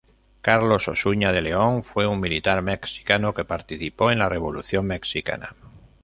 [0.41, 5.55] Carlos Osuna de León fue un militar mexicano que participó en la Revolución mexicana.